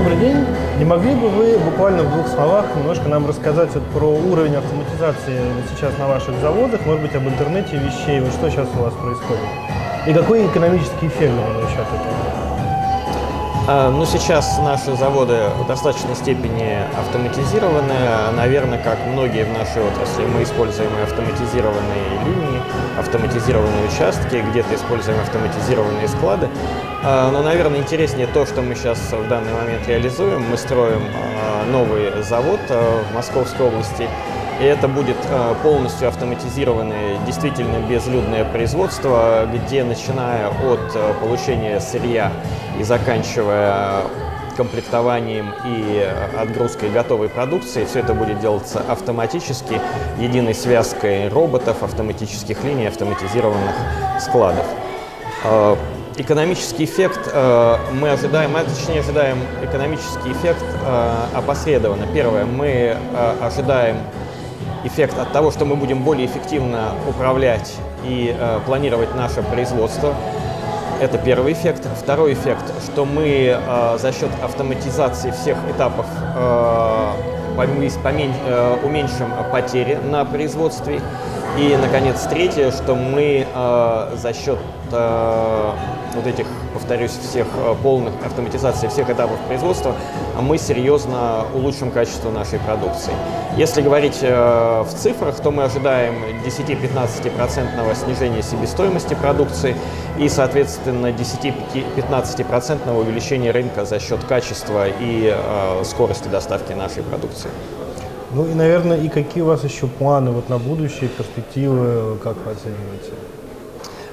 [0.00, 0.46] день.
[0.78, 5.38] Не могли бы вы буквально в двух словах немножко нам рассказать вот про уровень автоматизации
[5.70, 9.42] сейчас на ваших заводах, может быть, об интернете вещей, вот что сейчас у вас происходит?
[10.06, 12.41] И какой экономический эффект получаете от этого?
[13.68, 17.94] А, ну, сейчас наши заводы в достаточной степени автоматизированы.
[18.36, 22.60] Наверное, как многие в нашей отрасли, мы используем автоматизированные линии,
[22.98, 26.48] автоматизированные участки, где-то используем автоматизированные склады.
[27.04, 30.42] А, но, наверное, интереснее то, что мы сейчас в данный момент реализуем.
[30.50, 34.08] Мы строим а, новый завод в Московской области,
[34.62, 35.16] и это будет
[35.62, 42.30] полностью автоматизированное, действительно безлюдное производство, где, начиная от получения сырья
[42.78, 44.02] и заканчивая
[44.56, 46.08] комплектованием и
[46.38, 47.84] отгрузкой готовой продукции.
[47.84, 49.80] Все это будет делаться автоматически,
[50.18, 53.74] единой связкой роботов, автоматических линий, автоматизированных
[54.20, 54.66] складов.
[55.44, 55.76] Э,
[56.16, 62.06] экономический эффект э, мы ожидаем, мы точнее ожидаем экономический эффект э, опосредованно.
[62.12, 62.96] Первое, мы
[63.40, 63.96] ожидаем
[64.84, 70.14] эффект от того, что мы будем более эффективно управлять и планировать наше производство.
[71.02, 71.84] Это первый эффект.
[72.00, 77.12] Второй эффект, что мы э, за счет автоматизации всех этапов э,
[77.56, 81.00] помен, э, уменьшим потери на производстве.
[81.58, 84.58] И, наконец, третье, что мы э, за счет
[84.90, 85.70] э,
[86.14, 89.94] вот этих, повторюсь, всех э, полных автоматизации всех этапов производства,
[90.40, 93.12] мы серьезно улучшим качество нашей продукции.
[93.58, 96.14] Если говорить э, в цифрах, то мы ожидаем
[96.46, 99.76] 10-15% снижения себестоимости продукции
[100.18, 107.50] и, соответственно, 10-15% увеличения рынка за счет качества и э, скорости доставки нашей продукции.
[108.34, 112.52] Ну и, наверное, и какие у вас еще планы вот на будущее, перспективы, как вы
[112.52, 113.12] оцениваете?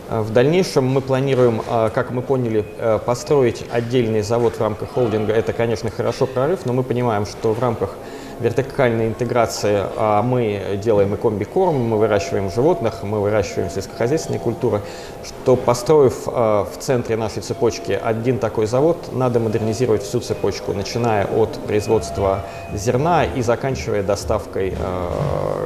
[0.10, 4.90] Э, в дальнейшем мы планируем, э, как мы поняли, э, построить отдельный завод в рамках
[4.92, 5.32] холдинга.
[5.32, 7.96] Это, конечно, хорошо прорыв, но мы понимаем, что в рамках
[8.40, 14.82] вертикальной интеграции а мы делаем и комбикорм, мы выращиваем животных, мы выращиваем сельскохозяйственные культуры,
[15.24, 21.52] что построив в центре нашей цепочки один такой завод, надо модернизировать всю цепочку, начиная от
[21.68, 24.74] производства зерна и заканчивая доставкой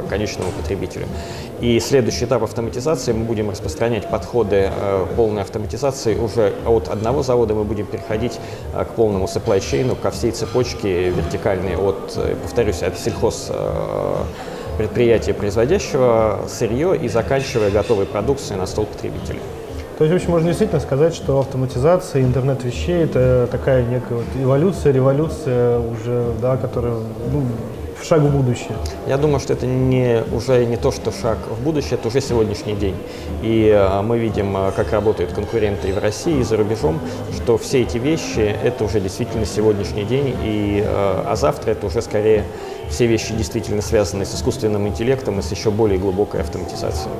[0.09, 1.07] конечному потребителю.
[1.61, 4.71] И следующий этап автоматизации мы будем распространять подходы
[5.15, 8.39] полной автоматизации уже от одного завода мы будем переходить
[8.73, 14.15] к полному supply chain, ко всей цепочке вертикальной от, э, повторюсь, от сельхоз э,
[14.77, 19.39] предприятия, производящего сырье и заканчивая готовой продукцией на стол потребителя.
[19.97, 24.25] То есть, в общем, можно действительно сказать, что автоматизация, интернет вещей– это такая некая вот
[24.41, 26.95] эволюция, революция уже, да, которая
[27.31, 27.43] ну,
[28.03, 28.75] шаг в будущее?
[29.07, 32.73] Я думаю, что это не, уже не то, что шаг в будущее, это уже сегодняшний
[32.73, 32.95] день.
[33.41, 36.99] И э, мы видим, э, как работают конкуренты и в России, и за рубежом,
[37.35, 42.01] что все эти вещи– это уже действительно сегодняшний день, и, э, а завтра это уже
[42.01, 42.43] скорее
[42.89, 47.13] все вещи действительно связаны с искусственным интеллектом и с еще более глубокой автоматизацией.